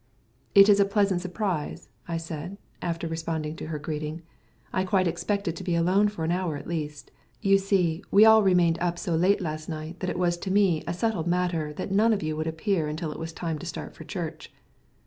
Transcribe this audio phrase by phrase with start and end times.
[0.55, 4.23] "This is a pleasant surprise," I said, after responding to her greeting.
[4.73, 7.11] "I quite expected to be alone for an hour at least.
[7.39, 10.83] You see, we all remained up so late last night that it was to me
[10.87, 13.93] a settled matter that none of you would appear until it was time to start
[13.93, 14.51] for church."